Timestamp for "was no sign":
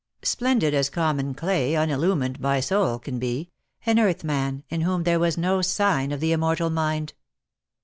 5.19-6.11